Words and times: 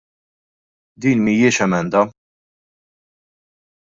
Din 1.01 1.17
mhijiex 1.25 1.57
emenda. 1.65 2.01